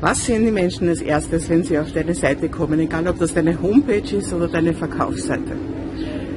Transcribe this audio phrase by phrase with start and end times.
[0.00, 3.34] Was sehen die Menschen als erstes, wenn sie auf deine Seite kommen, egal ob das
[3.34, 5.56] deine Homepage ist oder deine Verkaufsseite?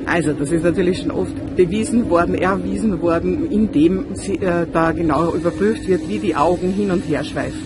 [0.07, 5.36] Also, das ist natürlich schon oft bewiesen worden, erwiesen worden, indem sie, äh, da genau
[5.36, 7.62] überprüft wird, wie die Augen hin und her schweifen.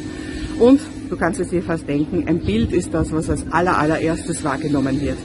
[0.59, 4.43] Und du kannst es dir fast denken, ein Bild ist das, was als aller, allererstes
[4.43, 5.17] wahrgenommen wird.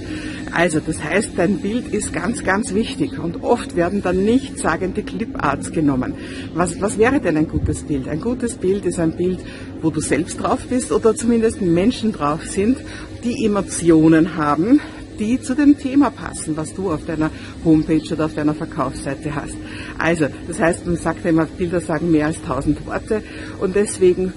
[0.53, 5.73] Also, das heißt, dein Bild ist ganz, ganz wichtig und oft werden dann nichtssagende Cliparts
[5.73, 6.14] genommen.
[6.55, 8.09] Was, was wäre denn ein gutes Bild?
[8.09, 9.41] Ein gutes Bild ist ein Bild,
[9.81, 12.79] wo du selbst drauf bist oder zumindest Menschen drauf sind,
[13.25, 14.81] die Emotionen haben,
[15.18, 17.30] die zu dem Thema passen, was du auf deiner
[17.64, 19.57] Homepage oder auf deiner Verkaufsseite hast.
[19.99, 23.22] Also, das heißt, man sagt immer, Bilder sagen mehr als tausend Worte
[23.61, 24.32] und deswegen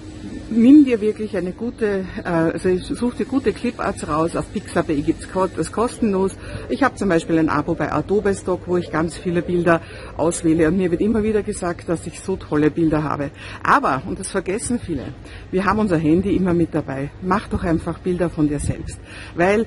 [0.55, 4.35] nimm dir wirklich eine gute, äh, also such dir gute Cliparts raus.
[4.35, 6.35] Auf Pixabay gibt's das kostenlos.
[6.69, 9.81] Ich habe zum Beispiel ein Abo bei Adobe Stock, wo ich ganz viele Bilder
[10.17, 13.31] auswähle und mir wird immer wieder gesagt, dass ich so tolle Bilder habe.
[13.63, 15.13] Aber, und das vergessen viele,
[15.51, 17.09] wir haben unser Handy immer mit dabei.
[17.21, 18.99] Mach doch einfach Bilder von dir selbst.
[19.35, 19.65] Weil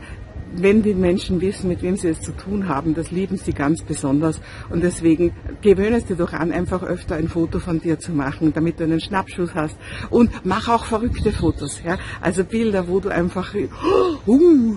[0.54, 3.82] wenn die Menschen wissen, mit wem sie es zu tun haben, das lieben sie ganz
[3.82, 4.40] besonders.
[4.70, 8.52] Und deswegen gewöhne es dir doch an, einfach öfter ein Foto von dir zu machen,
[8.54, 9.76] damit du einen Schnappschuss hast.
[10.10, 11.98] Und mach auch verrückte Fotos, ja.
[12.20, 13.54] Also Bilder, wo du einfach,
[14.26, 14.76] uh,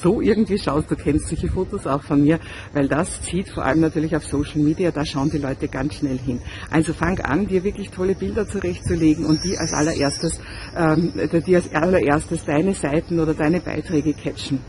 [0.00, 0.90] so irgendwie schaust.
[0.90, 2.38] Du kennst solche Fotos auch von mir,
[2.72, 6.18] weil das zieht vor allem natürlich auf Social Media, da schauen die Leute ganz schnell
[6.18, 6.40] hin.
[6.70, 10.40] Also fang an, dir wirklich tolle Bilder zurechtzulegen und die als allererstes,
[10.76, 11.12] ähm,
[11.46, 14.60] die als allererstes deine Seiten oder deine Beiträge catchen.